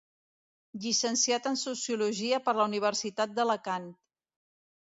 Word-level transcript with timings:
Llicenciat 0.85 1.49
en 1.51 1.59
sociologia 1.65 2.39
per 2.47 2.57
la 2.61 2.67
Universitat 2.73 3.37
d'Alacant. 3.37 3.87